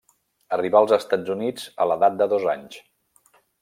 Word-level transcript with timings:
Arribà 0.57 0.79
als 0.79 0.93
Estats 0.97 1.35
Units 1.35 1.69
a 1.85 1.89
l'edat 1.93 2.19
de 2.25 2.31
dos 2.35 2.51
anys. 2.59 2.85